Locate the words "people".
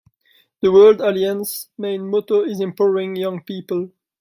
3.43-3.91